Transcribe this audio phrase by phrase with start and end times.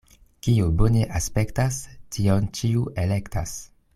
[0.45, 1.77] Kio bone aspektas,
[2.17, 3.57] tion ĉiu elektas.